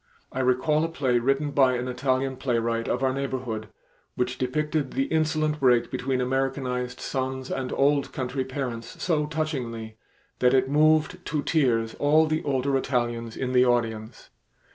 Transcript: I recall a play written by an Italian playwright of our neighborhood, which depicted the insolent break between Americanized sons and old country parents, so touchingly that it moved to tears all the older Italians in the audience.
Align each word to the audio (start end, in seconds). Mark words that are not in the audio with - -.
I 0.31 0.39
recall 0.39 0.83
a 0.83 0.87
play 0.87 1.19
written 1.19 1.51
by 1.51 1.75
an 1.75 1.87
Italian 1.87 2.37
playwright 2.37 2.87
of 2.87 3.03
our 3.03 3.13
neighborhood, 3.13 3.67
which 4.15 4.39
depicted 4.39 4.93
the 4.93 5.03
insolent 5.03 5.59
break 5.59 5.91
between 5.91 6.19
Americanized 6.19 6.99
sons 6.99 7.51
and 7.51 7.71
old 7.71 8.11
country 8.11 8.43
parents, 8.43 8.99
so 9.03 9.27
touchingly 9.27 9.97
that 10.39 10.55
it 10.55 10.67
moved 10.67 11.23
to 11.25 11.43
tears 11.43 11.93
all 11.99 12.25
the 12.25 12.43
older 12.43 12.75
Italians 12.75 13.37
in 13.37 13.51
the 13.51 13.63
audience. 13.67 14.31